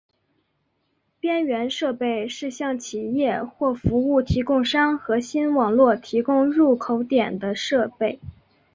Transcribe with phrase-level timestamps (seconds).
[1.19, 8.19] 边缘设备是向企业或服务提供商核心网络提供入口点的设备。